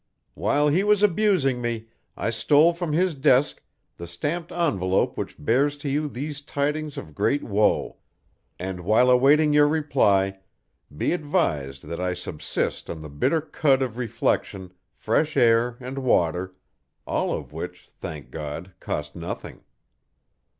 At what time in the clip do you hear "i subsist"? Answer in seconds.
11.99-12.89